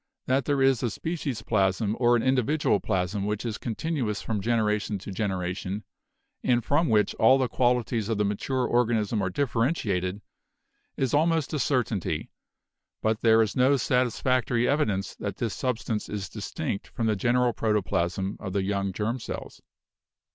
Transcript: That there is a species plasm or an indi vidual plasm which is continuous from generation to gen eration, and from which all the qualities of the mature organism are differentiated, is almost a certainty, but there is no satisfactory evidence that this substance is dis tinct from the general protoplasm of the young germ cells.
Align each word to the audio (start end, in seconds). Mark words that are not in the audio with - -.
That 0.25 0.45
there 0.45 0.63
is 0.63 0.81
a 0.81 0.89
species 0.89 1.43
plasm 1.43 1.95
or 1.99 2.15
an 2.15 2.23
indi 2.23 2.41
vidual 2.41 2.81
plasm 2.81 3.23
which 3.23 3.45
is 3.45 3.59
continuous 3.59 4.19
from 4.19 4.41
generation 4.41 4.97
to 4.97 5.11
gen 5.11 5.29
eration, 5.29 5.83
and 6.43 6.65
from 6.65 6.89
which 6.89 7.13
all 7.19 7.37
the 7.37 7.47
qualities 7.47 8.09
of 8.09 8.17
the 8.17 8.25
mature 8.25 8.65
organism 8.65 9.21
are 9.21 9.29
differentiated, 9.29 10.23
is 10.97 11.13
almost 11.13 11.53
a 11.53 11.59
certainty, 11.59 12.31
but 13.03 13.21
there 13.21 13.43
is 13.43 13.55
no 13.55 13.77
satisfactory 13.77 14.67
evidence 14.67 15.13
that 15.17 15.37
this 15.37 15.53
substance 15.53 16.09
is 16.09 16.29
dis 16.29 16.49
tinct 16.51 16.87
from 16.87 17.05
the 17.05 17.15
general 17.15 17.53
protoplasm 17.53 18.37
of 18.39 18.53
the 18.53 18.63
young 18.63 18.91
germ 18.93 19.19
cells. 19.19 19.61